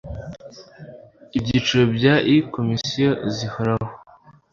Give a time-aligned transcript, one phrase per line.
[1.37, 3.89] icyiciro cya ii komisiyo zihoraho